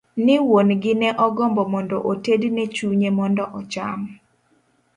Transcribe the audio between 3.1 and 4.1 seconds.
mondo ocham.